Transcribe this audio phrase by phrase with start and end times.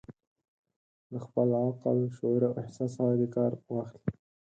[1.11, 4.09] له خپل عقل، شعور او احساس څخه دې کار واخلي.